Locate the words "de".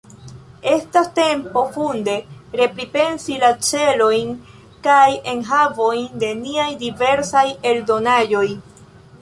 6.25-6.35